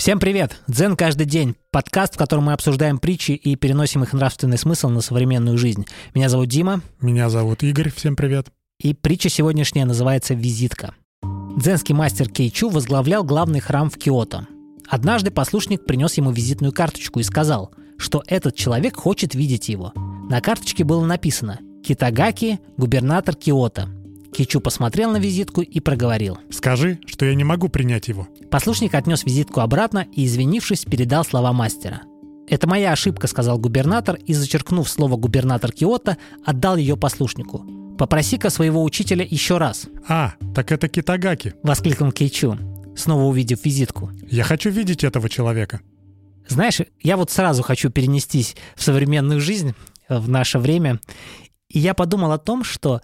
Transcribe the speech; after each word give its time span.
Всем 0.00 0.18
привет! 0.18 0.56
Дзен 0.66 0.96
каждый 0.96 1.26
день. 1.26 1.56
Подкаст, 1.70 2.14
в 2.14 2.16
котором 2.16 2.44
мы 2.44 2.54
обсуждаем 2.54 2.96
притчи 2.96 3.32
и 3.32 3.54
переносим 3.54 4.02
их 4.02 4.14
нравственный 4.14 4.56
смысл 4.56 4.88
на 4.88 5.02
современную 5.02 5.58
жизнь. 5.58 5.84
Меня 6.14 6.30
зовут 6.30 6.48
Дима. 6.48 6.80
Меня 7.02 7.28
зовут 7.28 7.62
Игорь. 7.62 7.92
Всем 7.94 8.16
привет. 8.16 8.46
И 8.78 8.94
притча 8.94 9.28
сегодняшняя 9.28 9.84
называется 9.84 10.32
«Визитка». 10.32 10.94
Дзенский 11.54 11.94
мастер 11.94 12.30
Кейчу 12.30 12.70
возглавлял 12.70 13.24
главный 13.24 13.60
храм 13.60 13.90
в 13.90 13.98
Киото. 13.98 14.46
Однажды 14.88 15.30
послушник 15.30 15.84
принес 15.84 16.14
ему 16.14 16.30
визитную 16.30 16.72
карточку 16.72 17.20
и 17.20 17.22
сказал, 17.22 17.70
что 17.98 18.22
этот 18.26 18.56
человек 18.56 18.96
хочет 18.96 19.34
видеть 19.34 19.68
его. 19.68 19.92
На 20.30 20.40
карточке 20.40 20.82
было 20.82 21.04
написано 21.04 21.60
«Китагаки, 21.84 22.58
губернатор 22.78 23.34
Киото». 23.34 23.90
Кичу 24.32 24.60
посмотрел 24.60 25.10
на 25.10 25.18
визитку 25.18 25.60
и 25.60 25.78
проговорил. 25.78 26.38
«Скажи, 26.50 27.00
что 27.04 27.26
я 27.26 27.34
не 27.34 27.44
могу 27.44 27.68
принять 27.68 28.08
его». 28.08 28.28
Послушник 28.50 28.94
отнес 28.94 29.24
визитку 29.24 29.60
обратно 29.60 30.06
и, 30.12 30.26
извинившись, 30.26 30.84
передал 30.84 31.24
слова 31.24 31.52
мастера. 31.52 32.02
«Это 32.48 32.68
моя 32.68 32.92
ошибка»,— 32.92 33.26
сказал 33.28 33.58
губернатор 33.58 34.16
и, 34.16 34.34
зачеркнув 34.34 34.88
слово 34.88 35.16
«губернатор 35.16 35.70
Киото», 35.70 36.16
отдал 36.44 36.76
ее 36.76 36.96
послушнику. 36.96 37.64
«Попроси-ка 37.96 38.50
своего 38.50 38.82
учителя 38.82 39.24
еще 39.28 39.58
раз». 39.58 39.86
«А, 40.08 40.34
так 40.54 40.72
это 40.72 40.88
Китагаки»,— 40.88 41.54
воскликнул 41.62 42.10
Кейчу, 42.10 42.58
снова 42.96 43.22
увидев 43.22 43.64
визитку. 43.64 44.10
«Я 44.28 44.42
хочу 44.42 44.70
видеть 44.70 45.04
этого 45.04 45.28
человека». 45.28 45.80
Знаешь, 46.48 46.80
я 47.00 47.16
вот 47.16 47.30
сразу 47.30 47.62
хочу 47.62 47.90
перенестись 47.90 48.56
в 48.74 48.82
современную 48.82 49.40
жизнь, 49.40 49.74
в 50.08 50.28
наше 50.28 50.58
время, 50.58 50.98
и 51.68 51.78
я 51.78 51.94
подумал 51.94 52.32
о 52.32 52.38
том, 52.38 52.64
что 52.64 53.00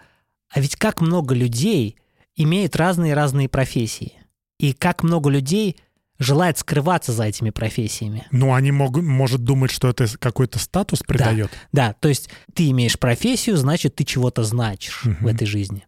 а 0.52 0.60
ведь 0.60 0.74
как 0.74 1.01
много 1.01 1.35
людей 1.35 1.97
имеют 2.35 2.74
разные-разные 2.74 3.49
профессии. 3.49 4.15
И 4.59 4.73
как 4.73 5.02
много 5.02 5.30
людей 5.30 5.77
желает 6.19 6.59
скрываться 6.59 7.12
за 7.12 7.24
этими 7.24 7.51
профессиями. 7.51 8.26
Ну, 8.30 8.54
они 8.54 8.73
могут, 8.73 9.04
может 9.04 9.45
думать, 9.45 9.71
что 9.71 9.88
это 9.88 10.07
какой-то 10.18 10.59
статус 10.59 11.01
придает. 11.01 11.51
Да, 11.73 11.88
да, 11.88 11.93
то 11.93 12.09
есть 12.09 12.30
ты 12.54 12.71
имеешь 12.71 12.98
профессию, 12.98 13.57
значит, 13.57 13.96
ты 13.96 14.04
чего-то 14.04 14.43
значишь 14.43 15.04
угу. 15.04 15.16
в 15.21 15.26
этой 15.26 15.46
жизни. 15.46 15.87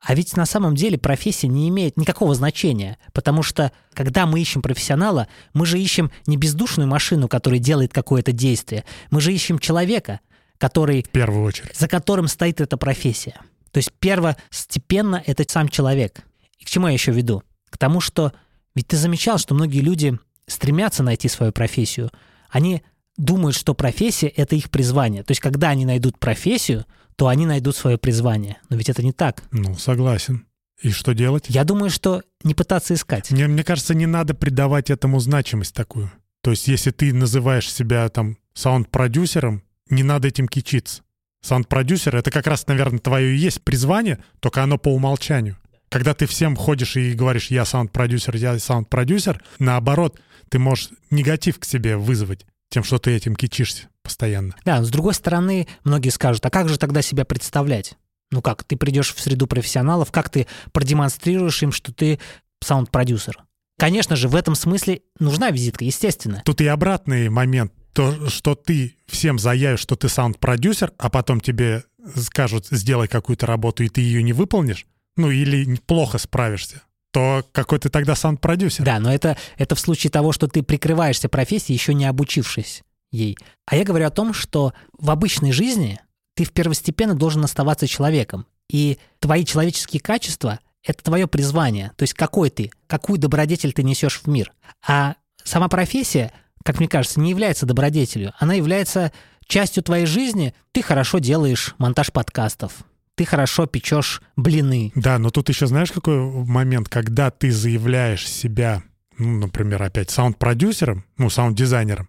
А 0.00 0.14
ведь 0.14 0.36
на 0.36 0.46
самом 0.46 0.76
деле 0.76 0.96
профессия 0.96 1.48
не 1.48 1.68
имеет 1.68 1.96
никакого 1.96 2.34
значения, 2.34 2.98
потому 3.12 3.42
что 3.42 3.72
когда 3.92 4.26
мы 4.26 4.40
ищем 4.40 4.62
профессионала, 4.62 5.26
мы 5.54 5.66
же 5.66 5.78
ищем 5.78 6.12
не 6.26 6.36
бездушную 6.36 6.88
машину, 6.88 7.26
которая 7.26 7.58
делает 7.58 7.92
какое-то 7.92 8.30
действие, 8.30 8.84
мы 9.10 9.20
же 9.20 9.32
ищем 9.32 9.58
человека, 9.58 10.20
который... 10.56 11.02
В 11.02 11.08
первую 11.08 11.44
очередь. 11.44 11.76
За 11.76 11.88
которым 11.88 12.28
стоит 12.28 12.60
эта 12.60 12.76
профессия. 12.76 13.34
То 13.72 13.78
есть 13.78 13.92
первостепенно 13.98 15.22
это 15.26 15.44
сам 15.48 15.68
человек. 15.68 16.20
И 16.58 16.64
к 16.64 16.68
чему 16.68 16.86
я 16.86 16.92
еще 16.92 17.10
веду? 17.10 17.42
К 17.70 17.78
тому, 17.78 18.00
что 18.00 18.32
ведь 18.74 18.88
ты 18.88 18.96
замечал, 18.96 19.38
что 19.38 19.54
многие 19.54 19.80
люди 19.80 20.18
стремятся 20.46 21.02
найти 21.02 21.28
свою 21.28 21.52
профессию. 21.52 22.10
Они 22.48 22.82
думают, 23.16 23.56
что 23.56 23.74
профессия— 23.74 24.28
это 24.36 24.56
их 24.56 24.70
призвание. 24.70 25.22
То 25.22 25.32
есть 25.32 25.40
когда 25.40 25.70
они 25.70 25.84
найдут 25.84 26.18
профессию, 26.18 26.86
то 27.16 27.28
они 27.28 27.46
найдут 27.46 27.76
свое 27.76 27.98
призвание. 27.98 28.58
Но 28.70 28.76
ведь 28.76 28.88
это 28.88 29.02
не 29.02 29.12
так. 29.12 29.42
Ну, 29.50 29.74
согласен. 29.74 30.46
И 30.80 30.90
что 30.90 31.12
делать? 31.12 31.46
Я 31.48 31.64
думаю, 31.64 31.90
что 31.90 32.22
не 32.44 32.54
пытаться 32.54 32.94
искать. 32.94 33.30
Мне, 33.32 33.48
мне 33.48 33.64
кажется, 33.64 33.94
не 33.94 34.06
надо 34.06 34.34
придавать 34.34 34.90
этому 34.90 35.18
значимость 35.18 35.74
такую. 35.74 36.12
То 36.42 36.52
есть 36.52 36.68
если 36.68 36.92
ты 36.92 37.12
называешь 37.12 37.70
себя 37.70 38.08
там 38.08 38.38
саунд-продюсером, 38.54 39.64
не 39.90 40.04
надо 40.04 40.28
этим 40.28 40.46
кичиться. 40.46 41.02
Саунд-продюсер— 41.42 42.14
это 42.16 42.30
как 42.30 42.46
раз, 42.46 42.66
наверное, 42.68 43.00
твое 43.00 43.34
и 43.34 43.38
есть 43.38 43.62
призвание, 43.62 44.22
только 44.38 44.62
оно 44.62 44.78
по 44.78 44.88
умолчанию. 44.94 45.56
Когда 45.88 46.14
ты 46.14 46.26
всем 46.26 46.56
ходишь 46.56 46.96
и 46.96 47.12
говоришь 47.12 47.50
«я 47.50 47.64
саунд-продюсер, 47.64 48.36
я 48.36 48.58
саунд-продюсер», 48.58 49.42
наоборот, 49.58 50.20
ты 50.50 50.58
можешь 50.58 50.90
негатив 51.10 51.58
к 51.58 51.64
себе 51.64 51.96
вызвать 51.96 52.46
тем, 52.70 52.84
что 52.84 52.98
ты 52.98 53.12
этим 53.12 53.34
кичишься 53.34 53.88
постоянно. 54.02 54.54
Да, 54.64 54.78
но 54.78 54.84
с 54.84 54.90
другой 54.90 55.14
стороны, 55.14 55.66
многие 55.84 56.10
скажут, 56.10 56.44
а 56.44 56.50
как 56.50 56.68
же 56.68 56.78
тогда 56.78 57.02
себя 57.02 57.24
представлять? 57.24 57.94
Ну 58.30 58.42
как, 58.42 58.64
ты 58.64 58.76
придешь 58.76 59.14
в 59.14 59.20
среду 59.20 59.46
профессионалов, 59.46 60.12
как 60.12 60.28
ты 60.28 60.46
продемонстрируешь 60.72 61.62
им, 61.62 61.72
что 61.72 61.92
ты 61.92 62.18
саунд-продюсер? 62.62 63.44
Конечно 63.78 64.16
же, 64.16 64.28
в 64.28 64.34
этом 64.34 64.54
смысле 64.54 65.02
нужна 65.18 65.50
визитка, 65.50 65.84
естественно. 65.84 66.42
Тут 66.44 66.60
и 66.60 66.66
обратный 66.66 67.28
момент 67.28 67.72
то, 67.94 68.28
что 68.28 68.54
ты 68.54 68.96
всем 69.06 69.38
заявишь, 69.38 69.80
что 69.80 69.96
ты 69.96 70.08
саунд-продюсер, 70.08 70.92
а 70.98 71.08
потом 71.08 71.40
тебе 71.40 71.84
скажут, 72.16 72.66
сделай 72.70 73.08
какую-то 73.08 73.46
работу, 73.46 73.82
и 73.82 73.88
ты 73.88 74.00
ее 74.00 74.22
не 74.22 74.32
выполнишь, 74.32 74.86
ну 75.18 75.30
или 75.30 75.76
плохо 75.86 76.18
справишься, 76.18 76.82
то 77.12 77.44
какой 77.52 77.78
ты 77.78 77.88
тогда 77.88 78.14
саунд-продюсер? 78.14 78.84
Да, 78.84 78.98
но 78.98 79.12
это, 79.12 79.36
это 79.56 79.74
в 79.74 79.80
случае 79.80 80.10
того, 80.10 80.32
что 80.32 80.48
ты 80.48 80.62
прикрываешься 80.62 81.28
профессией, 81.28 81.76
еще 81.76 81.94
не 81.94 82.06
обучившись 82.06 82.82
ей. 83.10 83.36
А 83.66 83.76
я 83.76 83.84
говорю 83.84 84.06
о 84.06 84.10
том, 84.10 84.32
что 84.32 84.72
в 84.98 85.10
обычной 85.10 85.52
жизни 85.52 86.00
ты 86.34 86.44
в 86.44 86.52
первостепенно 86.52 87.14
должен 87.14 87.44
оставаться 87.44 87.86
человеком. 87.86 88.46
И 88.70 88.98
твои 89.18 89.44
человеческие 89.44 90.00
качества— 90.00 90.60
это 90.84 91.02
твое 91.02 91.26
призвание. 91.26 91.92
То 91.96 92.02
есть 92.02 92.14
какой 92.14 92.50
ты, 92.50 92.70
какую 92.86 93.18
добродетель 93.18 93.72
ты 93.72 93.82
несешь 93.82 94.20
в 94.22 94.26
мир. 94.28 94.52
А 94.86 95.16
сама 95.42 95.68
профессия— 95.68 96.32
как 96.68 96.80
мне 96.80 96.88
кажется, 96.88 97.18
не 97.18 97.30
является 97.30 97.64
добродетелью. 97.64 98.34
Она 98.38 98.52
является 98.52 99.10
частью 99.46 99.82
твоей 99.82 100.04
жизни. 100.04 100.54
Ты 100.72 100.82
хорошо 100.82 101.18
делаешь 101.18 101.74
монтаж 101.78 102.12
подкастов, 102.12 102.84
ты 103.18 103.24
хорошо 103.24 103.66
печешь 103.66 104.22
блины. 104.36 104.92
Да, 104.94 105.18
но 105.18 105.30
тут 105.30 105.48
еще 105.48 105.66
знаешь, 105.66 105.90
какой 105.90 106.18
момент, 106.20 106.88
когда 106.88 107.32
ты 107.32 107.50
заявляешь 107.50 108.28
себя, 108.28 108.84
ну, 109.18 109.38
например, 109.38 109.82
опять 109.82 110.10
саунд-продюсером, 110.10 111.04
ну, 111.16 111.28
саунд-дизайнером, 111.28 112.08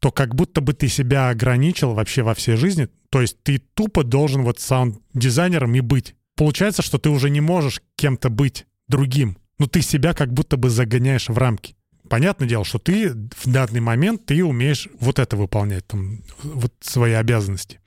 то 0.00 0.10
как 0.10 0.34
будто 0.34 0.60
бы 0.60 0.72
ты 0.72 0.88
себя 0.88 1.28
ограничил 1.28 1.94
вообще 1.94 2.22
во 2.22 2.34
всей 2.34 2.56
жизни. 2.56 2.88
То 3.10 3.20
есть 3.20 3.40
ты 3.44 3.58
тупо 3.58 4.02
должен 4.02 4.42
вот 4.42 4.58
саунд-дизайнером 4.58 5.72
и 5.76 5.80
быть. 5.80 6.16
Получается, 6.34 6.82
что 6.82 6.98
ты 6.98 7.10
уже 7.10 7.30
не 7.30 7.40
можешь 7.40 7.80
кем-то 7.94 8.28
быть 8.28 8.66
другим. 8.88 9.38
Ну, 9.60 9.68
ты 9.68 9.82
себя 9.82 10.14
как 10.14 10.32
будто 10.32 10.56
бы 10.56 10.68
загоняешь 10.68 11.28
в 11.28 11.38
рамки 11.38 11.76
понятное 12.08 12.48
дело, 12.48 12.64
что 12.64 12.80
ты 12.80 13.10
в 13.12 13.46
данный 13.46 13.80
момент 13.80 14.26
ты 14.26 14.44
умеешь 14.44 14.88
вот 14.98 15.20
это 15.20 15.36
выполнять, 15.36 15.86
там, 15.86 16.24
вот 16.42 16.74
свои 16.80 17.12
обязанности. 17.12 17.78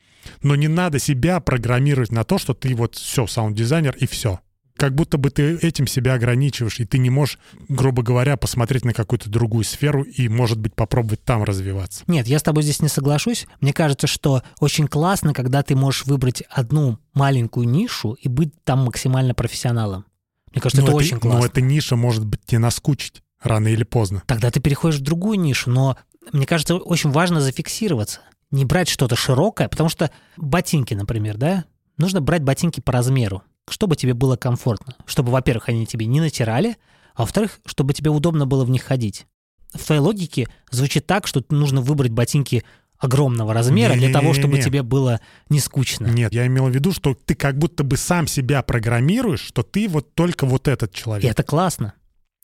Но 0.41 0.55
не 0.55 0.67
надо 0.67 0.99
себя 0.99 1.39
программировать 1.39 2.11
на 2.11 2.23
то, 2.23 2.37
что 2.37 2.53
ты 2.53 2.75
вот 2.75 2.95
все, 2.95 3.27
саунд-дизайнер 3.27 3.95
и 3.97 4.05
все. 4.05 4.39
Как 4.75 4.95
будто 4.95 5.17
бы 5.17 5.29
ты 5.29 5.55
этим 5.57 5.85
себя 5.85 6.15
ограничиваешь, 6.15 6.79
и 6.79 6.85
ты 6.85 6.97
не 6.97 7.09
можешь, 7.09 7.37
грубо 7.69 8.01
говоря, 8.01 8.37
посмотреть 8.37 8.85
на 8.85 8.93
какую-то 8.93 9.29
другую 9.29 9.63
сферу 9.63 10.03
и, 10.03 10.27
может 10.27 10.59
быть, 10.59 10.73
попробовать 10.73 11.23
там 11.23 11.43
развиваться. 11.43 12.03
Нет, 12.07 12.27
я 12.27 12.39
с 12.39 12.43
тобой 12.43 12.63
здесь 12.63 12.81
не 12.81 12.89
соглашусь. 12.89 13.45
Мне 13.61 13.71
кажется, 13.71 14.07
что 14.07 14.41
очень 14.59 14.87
классно, 14.87 15.33
когда 15.33 15.61
ты 15.61 15.75
можешь 15.75 16.05
выбрать 16.05 16.43
одну 16.49 16.97
маленькую 17.13 17.69
нишу 17.69 18.13
и 18.13 18.27
быть 18.27 18.51
там 18.63 18.85
максимально 18.85 19.35
профессионалом. 19.35 20.05
Мне 20.51 20.61
кажется, 20.61 20.81
но 20.81 20.87
это, 20.87 20.97
это 20.97 21.05
очень 21.05 21.19
классно. 21.19 21.39
Но 21.39 21.45
эта 21.45 21.61
ниша 21.61 21.95
может 21.95 22.25
быть 22.25 22.43
тебе 22.45 22.59
наскучить 22.59 23.21
рано 23.41 23.67
или 23.67 23.83
поздно. 23.83 24.23
Тогда 24.25 24.49
ты 24.49 24.59
переходишь 24.59 24.99
в 24.99 25.03
другую 25.03 25.39
нишу, 25.39 25.69
но 25.69 25.97
мне 26.31 26.45
кажется, 26.45 26.75
очень 26.75 27.11
важно 27.11 27.41
зафиксироваться. 27.41 28.21
Не 28.53 28.65
брать 28.65 28.87
что-то 28.87 29.15
широкое, 29.15 29.67
потому 29.67 29.89
что 29.89 30.11
ботинки, 30.37 30.93
например, 30.93 31.37
да, 31.37 31.65
нужно 31.97 32.21
брать 32.21 32.43
ботинки 32.43 32.79
по 32.81 32.91
размеру, 32.91 33.41
чтобы 33.67 33.95
тебе 33.95 34.13
было 34.13 34.37
комфортно. 34.37 34.95
Чтобы, 35.07 35.31
во-первых, 35.31 35.69
они 35.69 35.87
тебе 35.87 36.05
не 36.05 36.21
натирали, 36.21 36.77
а 37.15 37.23
во-вторых, 37.23 37.59
чтобы 37.65 37.95
тебе 37.95 38.11
удобно 38.11 38.45
было 38.45 38.63
в 38.63 38.69
них 38.69 38.83
ходить. 38.83 39.25
В 39.73 39.83
твоей 39.83 40.01
логике 40.01 40.47
звучит 40.69 41.07
так, 41.07 41.25
что 41.25 41.43
нужно 41.49 41.81
выбрать 41.81 42.11
ботинки 42.11 42.63
огромного 42.99 43.55
размера 43.55 43.93
не, 43.93 43.99
для 44.01 44.07
не, 44.09 44.13
того, 44.13 44.35
чтобы 44.35 44.57
не, 44.57 44.63
тебе 44.63 44.83
было 44.83 45.19
не 45.49 45.59
скучно. 45.59 46.05
Нет, 46.05 46.31
я 46.31 46.45
имел 46.45 46.67
в 46.67 46.71
виду, 46.75 46.91
что 46.91 47.15
ты 47.15 47.33
как 47.33 47.57
будто 47.57 47.83
бы 47.83 47.97
сам 47.97 48.27
себя 48.27 48.61
программируешь, 48.61 49.41
что 49.41 49.63
ты 49.63 49.89
вот 49.89 50.13
только 50.13 50.45
вот 50.45 50.67
этот 50.67 50.93
человек. 50.93 51.25
И 51.25 51.27
это 51.27 51.41
классно. 51.41 51.93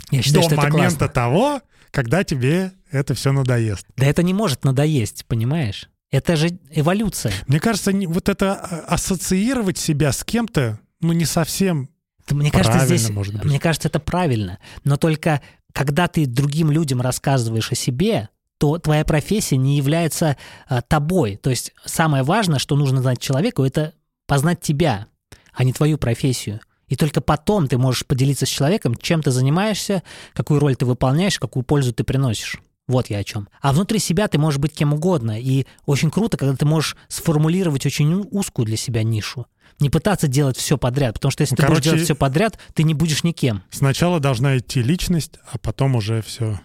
Я 0.10 0.24
считаю, 0.24 0.50
До 0.50 0.56
что 0.56 0.70
момента 0.70 1.06
это 1.06 1.14
того, 1.14 1.62
когда 1.92 2.24
тебе 2.24 2.72
это 2.92 3.14
все 3.14 3.32
надоест. 3.32 3.86
Да 3.96 4.08
это 4.08 4.24
не 4.24 4.34
может 4.34 4.64
надоесть, 4.64 5.26
понимаешь? 5.28 5.88
Это 6.12 6.36
же 6.36 6.60
эволюция. 6.72 7.32
Мне 7.48 7.60
кажется, 7.60 7.92
вот 7.92 8.30
это 8.30 8.54
а, 8.54 8.96
ассоциировать 8.96 9.78
себя 9.78 10.12
с 10.12 10.24
кем-то, 10.24 10.80
ну, 11.02 11.14
не 11.14 11.26
совсем 11.26 11.90
мне 12.32 12.52
кажется, 12.52 12.86
здесь, 12.86 13.10
может 13.10 13.34
быть. 13.34 13.44
мне 13.44 13.60
кажется, 13.60 13.88
это 13.88 14.00
правильно. 14.00 14.60
Но 14.84 14.98
только 14.98 15.42
когда 15.74 16.08
ты 16.08 16.26
другим 16.26 16.72
людям 16.72 17.02
рассказываешь 17.02 17.72
о 17.72 17.76
себе, 17.76 18.30
то 18.58 18.78
твоя 18.78 19.06
профессия 19.06 19.58
не 19.58 19.78
является 19.78 20.38
а, 20.68 20.82
тобой. 20.82 21.38
То 21.38 21.50
есть 21.50 21.74
самое 21.86 22.24
важное, 22.24 22.60
что 22.60 22.76
нужно 22.76 23.02
знать 23.02 23.20
человеку, 23.20 23.64
это 23.64 23.94
познать 24.28 24.62
тебя, 24.62 25.08
а 25.54 25.64
не 25.64 25.74
твою 25.74 25.98
профессию. 25.98 26.60
И 26.88 26.96
только 26.96 27.22
потом 27.22 27.68
ты 27.68 27.78
можешь 27.78 28.06
поделиться 28.06 28.46
с 28.46 28.50
человеком, 28.50 28.96
чем 28.96 29.22
ты 29.22 29.32
занимаешься, 29.32 30.04
какую 30.34 30.60
роль 30.60 30.76
ты 30.76 30.86
выполняешь, 30.86 31.40
какую 31.40 31.64
пользу 31.64 31.94
ты 31.94 32.04
приносишь. 32.04 32.60
Вот 32.90 33.12
я 33.12 33.20
о 33.20 33.24
чем. 33.24 33.48
А 33.62 33.72
внутри 33.72 34.00
себя 34.00 34.28
ты 34.28 34.40
можешь 34.40 34.60
быть 34.60 34.74
кем 34.74 34.94
угодно. 34.94 35.40
И 35.40 35.68
очень 35.86 36.10
круто, 36.10 36.38
когда 36.38 36.56
ты 36.56 36.66
можешь 36.66 36.98
сформулировать 37.08 37.86
очень 37.86 38.28
узкую 38.32 38.66
для 38.66 38.78
себя 38.78 39.04
нишу. 39.04 39.46
Не 39.80 39.92
пытаться 39.92 40.28
делать 40.28 40.58
все 40.58 40.76
подряд, 40.76 41.14
потому 41.14 41.32
что 41.32 41.44
если 41.44 41.56
Короче, 41.56 41.68
ты 41.68 41.76
будешь 41.76 41.92
делать 41.92 42.04
все 42.04 42.16
подряд, 42.16 42.58
ты 42.74 42.82
не 42.82 42.96
будешь 42.96 43.24
никем. 43.24 43.62
Сначала 43.70 44.20
должна 44.20 44.58
идти 44.58 44.82
личность, 44.82 45.34
а 45.52 45.60
потом 45.60 45.96
уже 45.96 46.24
все 46.24 46.60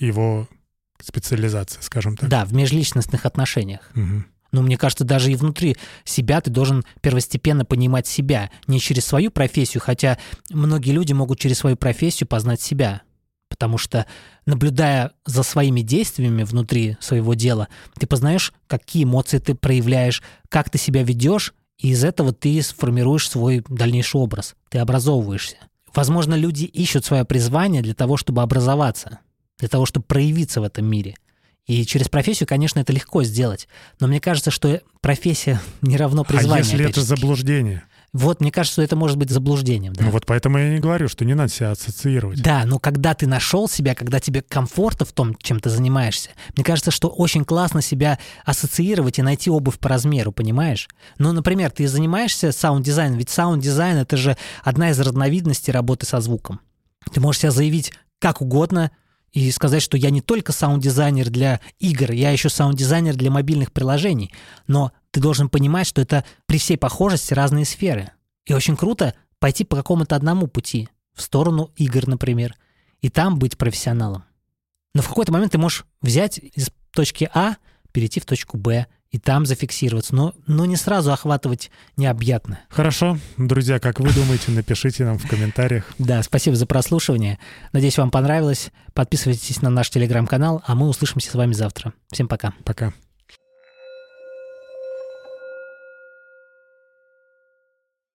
его 0.00 0.48
специализация, 1.00 1.80
скажем 1.80 2.16
так. 2.16 2.28
Да, 2.28 2.44
в 2.44 2.52
межличностных 2.52 3.24
отношениях. 3.24 3.92
Угу. 3.94 4.24
Но 4.50 4.62
мне 4.62 4.76
кажется, 4.76 5.04
даже 5.04 5.30
и 5.30 5.36
внутри 5.36 5.76
себя 6.04 6.40
ты 6.40 6.50
должен 6.50 6.84
первостепенно 7.00 7.64
понимать 7.64 8.08
себя, 8.08 8.50
не 8.66 8.80
через 8.80 9.04
свою 9.04 9.30
профессию, 9.30 9.80
хотя 9.80 10.18
многие 10.50 10.90
люди 10.90 11.12
могут 11.12 11.38
через 11.38 11.58
свою 11.58 11.76
профессию 11.76 12.26
познать 12.26 12.60
себя. 12.60 13.02
Потому 13.58 13.76
что, 13.76 14.06
наблюдая 14.46 15.12
за 15.26 15.42
своими 15.42 15.80
действиями 15.80 16.44
внутри 16.44 16.96
своего 17.00 17.34
дела, 17.34 17.66
ты 17.98 18.06
познаешь, 18.06 18.52
какие 18.68 19.02
эмоции 19.02 19.38
ты 19.38 19.56
проявляешь, 19.56 20.22
как 20.48 20.70
ты 20.70 20.78
себя 20.78 21.02
ведешь, 21.02 21.54
и 21.76 21.90
из 21.90 22.04
этого 22.04 22.32
ты 22.32 22.62
сформируешь 22.62 23.28
свой 23.28 23.64
дальнейший 23.68 24.20
образ, 24.20 24.54
ты 24.68 24.78
образовываешься. 24.78 25.56
Возможно, 25.92 26.34
люди 26.34 26.64
ищут 26.64 27.04
свое 27.04 27.24
призвание 27.24 27.82
для 27.82 27.94
того, 27.94 28.16
чтобы 28.16 28.42
образоваться, 28.42 29.18
для 29.58 29.68
того, 29.68 29.86
чтобы 29.86 30.06
проявиться 30.06 30.60
в 30.60 30.64
этом 30.64 30.86
мире– 30.86 31.16
и 31.68 31.84
через 31.84 32.08
профессию, 32.08 32.46
конечно, 32.46 32.80
это 32.80 32.94
легко 32.94 33.22
сделать. 33.22 33.68
Но 34.00 34.06
мне 34.06 34.20
кажется, 34.20 34.50
что 34.50 34.80
профессия 35.02 35.60
не 35.82 35.96
равно 35.96 36.24
призванию. 36.24 36.64
А 36.64 36.66
если 36.66 36.88
это 36.88 37.02
заблуждение? 37.02 37.84
Вот, 38.12 38.40
мне 38.40 38.50
кажется, 38.50 38.80
это 38.80 38.96
может 38.96 39.18
быть 39.18 39.30
заблуждением. 39.30 39.92
Да. 39.92 40.04
Ну 40.04 40.10
вот 40.10 40.24
поэтому 40.24 40.58
я 40.58 40.70
не 40.70 40.78
говорю, 40.78 41.08
что 41.08 41.24
не 41.24 41.34
надо 41.34 41.52
себя 41.52 41.72
ассоциировать. 41.72 42.42
Да, 42.42 42.64
но 42.64 42.78
когда 42.78 43.14
ты 43.14 43.26
нашел 43.26 43.68
себя, 43.68 43.94
когда 43.94 44.18
тебе 44.18 44.42
комфортно 44.42 45.04
в 45.04 45.12
том, 45.12 45.34
чем 45.36 45.60
ты 45.60 45.68
занимаешься, 45.68 46.30
мне 46.56 46.64
кажется, 46.64 46.90
что 46.90 47.08
очень 47.08 47.44
классно 47.44 47.82
себя 47.82 48.18
ассоциировать 48.44 49.18
и 49.18 49.22
найти 49.22 49.50
обувь 49.50 49.78
по 49.78 49.88
размеру, 49.88 50.32
понимаешь? 50.32 50.88
Ну, 51.18 51.32
например, 51.32 51.70
ты 51.70 51.86
занимаешься 51.86 52.50
саунд-дизайном, 52.50 53.18
ведь 53.18 53.30
саунд-дизайн— 53.30 53.96
это 53.98 54.16
же 54.16 54.36
одна 54.62 54.90
из 54.90 54.98
разновидностей 54.98 55.72
работы 55.72 56.06
со 56.06 56.20
звуком. 56.20 56.60
Ты 57.12 57.20
можешь 57.20 57.42
себя 57.42 57.50
заявить 57.50 57.92
как 58.18 58.40
угодно— 58.40 58.90
и 59.32 59.50
сказать, 59.50 59.82
что 59.82 59.96
я 59.96 60.10
не 60.10 60.20
только 60.20 60.52
саунд-дизайнер 60.52 61.30
для 61.30 61.60
игр, 61.78 62.12
я 62.12 62.30
еще 62.30 62.48
саунд-дизайнер 62.48 63.14
для 63.16 63.30
мобильных 63.30 63.72
приложений. 63.72 64.32
Но 64.66 64.92
ты 65.10 65.20
должен 65.20 65.48
понимать, 65.48 65.86
что 65.86 66.00
это 66.00 66.24
при 66.46 66.58
всей 66.58 66.76
похожести 66.76 67.34
разные 67.34 67.64
сферы. 67.64 68.10
И 68.46 68.54
очень 68.54 68.76
круто 68.76 69.14
пойти 69.38 69.64
по 69.64 69.76
какому-то 69.76 70.16
одному 70.16 70.46
пути, 70.46 70.88
в 71.14 71.22
сторону 71.22 71.70
игр, 71.76 72.06
например, 72.06 72.54
и 73.00 73.08
там 73.10 73.38
быть 73.38 73.58
профессионалом. 73.58 74.24
Но 74.94 75.02
в 75.02 75.08
какой-то 75.08 75.32
момент 75.32 75.52
ты 75.52 75.58
можешь 75.58 75.84
взять 76.00 76.38
из 76.38 76.70
точки 76.92 77.30
А, 77.34 77.56
перейти 77.92 78.20
в 78.20 78.26
точку 78.26 78.56
Б, 78.56 78.86
и 79.10 79.18
там 79.18 79.46
зафиксироваться, 79.46 80.14
но, 80.14 80.34
но 80.46 80.66
не 80.66 80.76
сразу 80.76 81.12
охватывать 81.12 81.70
необъятно. 81.96 82.60
Хорошо. 82.68 83.18
Друзья, 83.36 83.78
как 83.78 84.00
вы 84.00 84.12
думаете, 84.12 84.50
напишите 84.50 85.04
нам 85.04 85.18
в 85.18 85.26
комментариях. 85.26 85.92
Да, 85.98 86.22
спасибо 86.22 86.56
за 86.56 86.66
прослушивание. 86.66 87.38
Надеюсь, 87.72 87.98
вам 87.98 88.10
понравилось. 88.10 88.70
Подписывайтесь 88.92 89.62
на 89.62 89.70
наш 89.70 89.90
телеграм-канал, 89.90 90.62
а 90.66 90.74
мы 90.74 90.88
услышимся 90.88 91.30
с 91.30 91.34
вами 91.34 91.52
завтра. 91.52 91.94
Всем 92.10 92.28
пока. 92.28 92.52
Пока. 92.64 92.92